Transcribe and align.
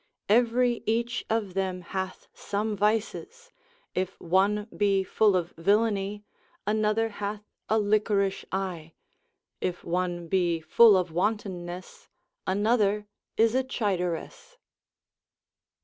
Every 0.29 0.81
each 0.87 1.25
of 1.29 1.53
them 1.53 1.81
hath 1.81 2.27
some 2.33 2.75
vices, 2.75 3.51
If 3.93 4.19
one 4.19 4.67
be 4.75 5.03
full 5.03 5.35
of 5.35 5.51
villainy, 5.59 6.25
Another 6.65 7.09
hath 7.09 7.43
a 7.69 7.77
liquorish 7.77 8.43
eye, 8.51 8.93
If 9.59 9.83
one 9.83 10.27
be 10.27 10.59
full 10.59 10.97
of 10.97 11.11
wantonness, 11.11 12.07
Another 12.47 13.05
is 13.37 13.53
a 13.53 13.63
chideress. 13.63 14.57